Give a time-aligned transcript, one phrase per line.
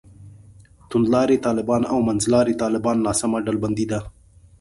[0.89, 3.99] توندلاري طالبان او منځلاري طالبان ناسمه ډلبندي ده.